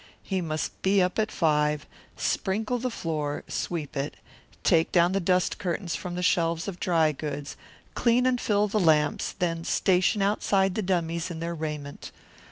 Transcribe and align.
He 0.23 0.41
must 0.41 0.81
be 0.81 0.99
up 0.99 1.19
at 1.19 1.31
five, 1.31 1.85
sprinkle 2.17 2.79
the 2.79 2.89
floor, 2.89 3.43
sweep 3.47 3.95
it, 3.95 4.15
take 4.63 4.91
down 4.91 5.11
the 5.11 5.19
dust 5.19 5.59
curtains 5.59 5.95
from 5.95 6.15
the 6.15 6.23
shelves 6.23 6.67
of 6.67 6.79
dry 6.79 7.11
goods, 7.11 7.55
clean 7.93 8.25
and 8.25 8.41
fill 8.41 8.67
the 8.67 8.79
lamps, 8.79 9.33
then 9.37 9.63
station 9.63 10.23
outside 10.23 10.73
the 10.73 10.81
dummies 10.81 11.29
in 11.29 11.39
their 11.39 11.53
raiment. 11.53 12.11